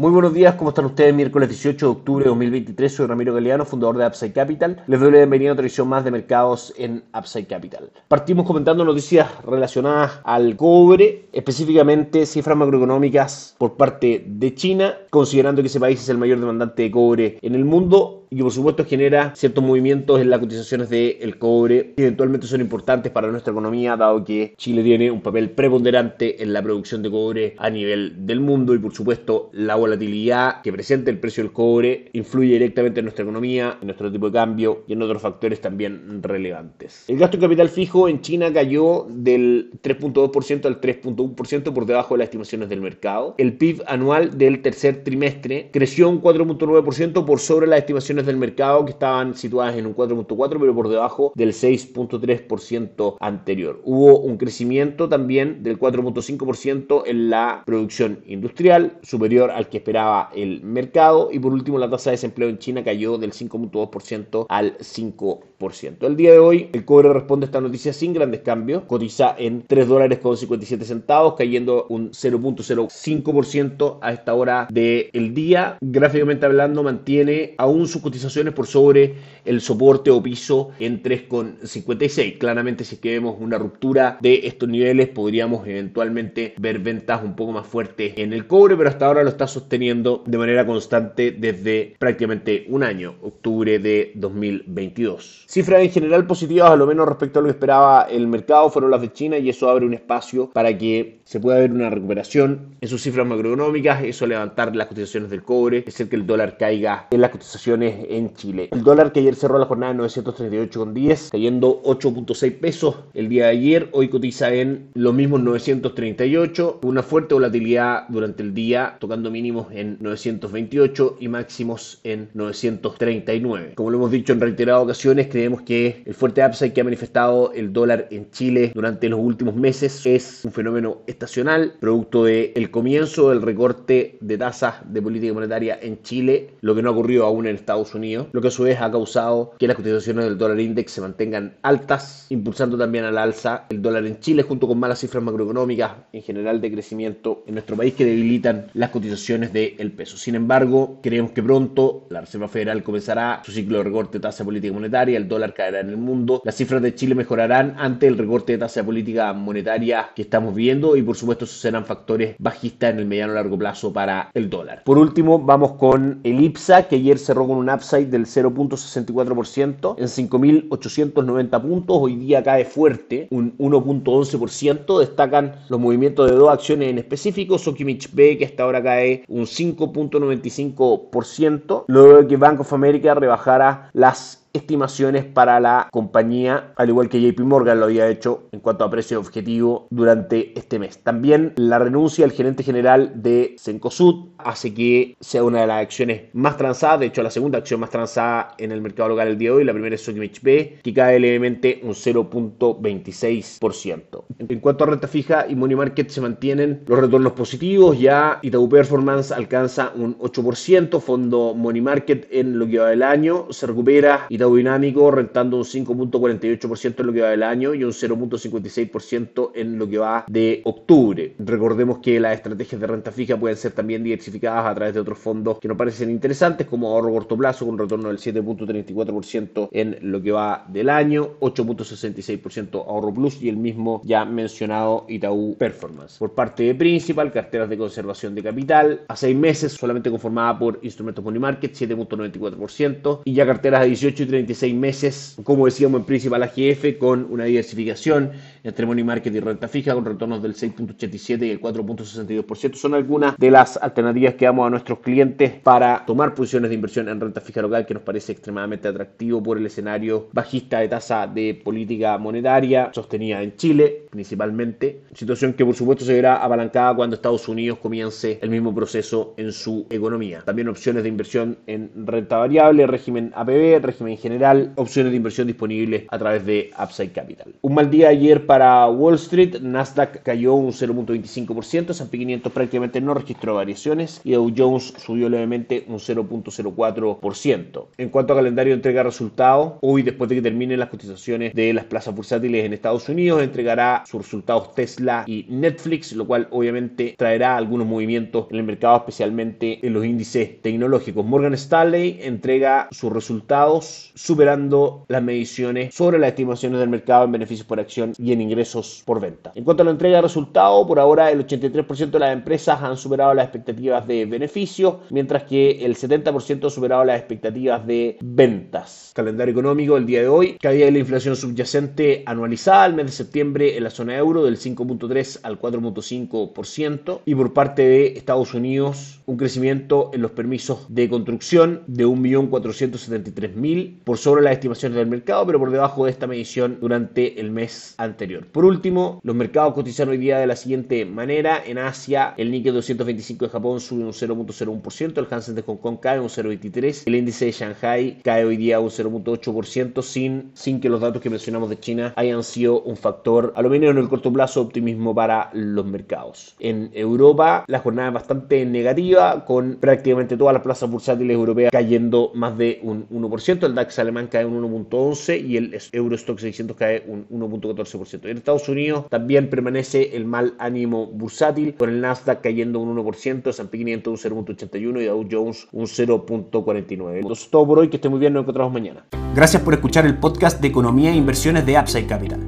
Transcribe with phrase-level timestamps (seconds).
[0.00, 1.12] Muy buenos días, ¿cómo están ustedes?
[1.12, 4.82] Miércoles 18 de octubre de 2023, soy Ramiro Galeano, fundador de Upside Capital.
[4.86, 7.90] Les doy la bienvenida a otra edición más de mercados en Upside Capital.
[8.08, 15.68] Partimos comentando noticias relacionadas al cobre, específicamente cifras macroeconómicas por parte de China, considerando que
[15.68, 18.84] ese país es el mayor demandante de cobre en el mundo y que por supuesto
[18.84, 23.96] genera ciertos movimientos en las cotizaciones del cobre que eventualmente son importantes para nuestra economía
[23.96, 28.40] dado que Chile tiene un papel preponderante en la producción de cobre a nivel del
[28.40, 33.06] mundo y por supuesto la volatilidad que presenta el precio del cobre influye directamente en
[33.06, 37.04] nuestra economía, en nuestro tipo de cambio y en otros factores también relevantes.
[37.08, 42.18] El gasto de capital fijo en China cayó del 3.2% al 3.1% por debajo de
[42.18, 43.34] las estimaciones del mercado.
[43.38, 48.84] El PIB anual del tercer trimestre creció un 4.9% por sobre las estimaciones del mercado
[48.84, 53.80] que estaban situadas en un 4.4, pero por debajo del 6.3% anterior.
[53.84, 60.62] Hubo un crecimiento también del 4.5% en la producción industrial, superior al que esperaba el
[60.62, 61.30] mercado.
[61.32, 66.06] Y por último, la tasa de desempleo en China cayó del 5.2% al 5%.
[66.06, 68.84] El día de hoy, el cobre responde a esta noticia sin grandes cambios.
[68.84, 75.76] Cotiza en 3 dólares con 57 centavos, cayendo un 0.05% a esta hora del día.
[75.80, 82.38] Gráficamente hablando, mantiene aún su cotizaciones por sobre el soporte o piso en 3,56.
[82.38, 87.36] Claramente si es que vemos una ruptura de estos niveles podríamos eventualmente ver ventas un
[87.36, 91.30] poco más fuertes en el cobre, pero hasta ahora lo está sosteniendo de manera constante
[91.30, 95.44] desde prácticamente un año, octubre de 2022.
[95.48, 98.90] Cifras en general positivas a lo menos respecto a lo que esperaba el mercado fueron
[98.90, 102.76] las de China y eso abre un espacio para que se pueda ver una recuperación
[102.80, 106.56] en sus cifras macroeconómicas, eso levantar las cotizaciones del cobre, es el que el dólar
[106.56, 108.68] caiga en las cotizaciones en Chile.
[108.72, 113.50] El dólar que ayer cerró la jornada en 938,10, cayendo 8.6 pesos el día de
[113.50, 113.88] ayer.
[113.92, 116.80] Hoy cotiza en los mismos 938.
[116.82, 123.72] Una fuerte volatilidad durante el día, tocando mínimos en 928 y máximos en 939.
[123.74, 127.52] Como lo hemos dicho en reiteradas ocasiones, creemos que el fuerte upside que ha manifestado
[127.52, 132.70] el dólar en Chile durante los últimos meses es un fenómeno estacional, producto del el
[132.70, 137.24] comienzo del recorte de tasas de política monetaria en Chile, lo que no ha ocurrido
[137.24, 140.38] aún en Estados Unidos, lo que a su vez ha causado que las cotizaciones del
[140.38, 144.78] dólar index se mantengan altas, impulsando también al alza el dólar en Chile junto con
[144.78, 149.92] malas cifras macroeconómicas en general de crecimiento en nuestro país que debilitan las cotizaciones del
[149.92, 150.16] peso.
[150.16, 154.44] Sin embargo, creemos que pronto la Reserva Federal comenzará su ciclo de recorte de tasa
[154.44, 158.18] política monetaria, el dólar caerá en el mundo, las cifras de Chile mejorarán ante el
[158.18, 162.92] recorte de tasa política monetaria que estamos viendo y por supuesto esos serán factores bajistas
[162.92, 164.82] en el mediano largo plazo para el dólar.
[164.84, 170.06] Por último, vamos con el IPSA que ayer cerró con un upside del 0.64% en
[170.06, 171.96] 5.890 puntos.
[171.98, 174.98] Hoy día cae fuerte, un 1.11%.
[174.98, 177.58] Destacan los movimientos de dos acciones en específico.
[177.58, 181.84] Sokimich B, que hasta ahora cae un 5.95%.
[181.86, 187.20] Luego de que Bank of America rebajara las estimaciones para la compañía, al igual que
[187.20, 190.98] JP Morgan lo había hecho en cuanto a precio objetivo durante este mes.
[190.98, 196.22] También la renuncia del gerente general de Cencosud hace que sea una de las acciones
[196.32, 199.50] más transadas, de hecho la segunda acción más transada en el mercado local el día
[199.50, 204.24] de hoy, la primera es Sokimich B, que cae levemente un 0.26%.
[204.38, 208.68] En cuanto a renta fija y money market se mantienen los retornos positivos, ya Itaú
[208.68, 214.26] Performance alcanza un 8%, fondo money market en lo que va del año, se recupera
[214.48, 219.88] Dinámico rentando un 5.48% en lo que va del año y un 0.56% en lo
[219.88, 221.34] que va de octubre.
[221.38, 225.18] Recordemos que las estrategias de renta fija pueden ser también diversificadas a través de otros
[225.18, 229.98] fondos que nos parecen interesantes, como ahorro corto plazo con un retorno del 7.34% en
[230.02, 236.18] lo que va del año, 8.66% ahorro plus y el mismo ya mencionado Itaú Performance.
[236.18, 240.78] Por parte de Principal, carteras de conservación de capital, a seis meses solamente conformada por
[240.82, 246.06] instrumentos money market, 7.94%, y ya carteras de 18 y 36 meses, como decíamos en
[246.06, 248.30] Principal AGF, con una diversificación
[248.62, 252.74] entre money market y renta fija, con retornos del 6.87 y el 4.62%.
[252.74, 257.08] Son algunas de las alternativas que damos a nuestros clientes para tomar posiciones de inversión
[257.08, 261.26] en renta fija local que nos parece extremadamente atractivo por el escenario bajista de tasa
[261.26, 267.14] de política monetaria sostenida en Chile principalmente, situación que por supuesto se verá apalancada cuando
[267.14, 270.42] Estados Unidos comience el mismo proceso en su economía.
[270.44, 276.04] También opciones de inversión en renta variable, régimen APB, régimen general, opciones de inversión disponibles
[276.08, 277.54] a través de Upside Capital.
[277.62, 283.14] Un mal día ayer para Wall Street, Nasdaq cayó un 0.25%, S&P 500 prácticamente no
[283.14, 287.86] registró variaciones y Dow Jones subió levemente un 0.04%.
[287.98, 291.54] En cuanto a calendario de entrega de resultados, hoy después de que terminen las cotizaciones
[291.54, 296.48] de las plazas bursátiles en Estados Unidos, entregará sus resultados Tesla y Netflix, lo cual
[296.50, 301.24] obviamente traerá algunos movimientos en el mercado, especialmente en los índices tecnológicos.
[301.24, 307.66] Morgan Stanley entrega sus resultados superando las mediciones sobre las estimaciones del mercado en beneficios
[307.66, 309.52] por acción y en ingresos por venta.
[309.54, 312.96] En cuanto a la entrega de resultados, por ahora el 83% de las empresas han
[312.96, 319.12] superado las expectativas de beneficios, mientras que el 70% ha superado las expectativas de ventas.
[319.14, 323.12] Calendario económico el día de hoy, caída de la inflación subyacente anualizada al mes de
[323.12, 329.20] septiembre en la zona euro del 5.3 al 4.5% y por parte de Estados Unidos
[329.26, 335.46] un crecimiento en los permisos de construcción de 1.473.000 por sobre las estimaciones del mercado,
[335.46, 338.44] pero por debajo de esta medición durante el mes anterior.
[338.44, 341.62] Por último, los mercados cotizan hoy día de la siguiente manera.
[341.64, 345.98] En Asia, el Nikkei 225 de Japón sube un 0.01%, el Hansen de Hong Kong
[346.02, 350.88] cae un 0.23%, el índice de Shanghai cae hoy día un 0.8% sin, sin que
[350.88, 354.08] los datos que mencionamos de China hayan sido un factor, a lo menos en el
[354.08, 356.56] corto plazo, optimismo para los mercados.
[356.58, 362.32] En Europa, la jornada es bastante negativa, con prácticamente todas las plazas bursátiles europeas cayendo
[362.34, 367.04] más de un 1%, el DAX alemán cae un 1.11% y el Eurostock 600 cae
[367.06, 368.28] un 1.14%.
[368.28, 373.48] En Estados Unidos también permanece el mal ánimo bursátil, con el Nasdaq cayendo un 1%,
[373.48, 377.20] S&P 500 un 0.81 y Dow Jones un 0.49.
[377.20, 379.04] Eso es todo por hoy, que esté muy bien, nos encontramos mañana.
[379.34, 382.40] Gracias por escuchar el podcast de Economía e Inversiones de Upside Capital.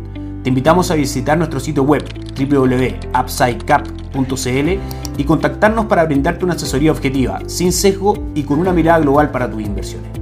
[0.42, 2.02] Te invitamos a visitar nuestro sitio web
[2.36, 4.80] www.upsidecap.cl
[5.16, 9.48] y contactarnos para brindarte una asesoría objetiva, sin sesgo y con una mirada global para
[9.48, 10.21] tus inversiones.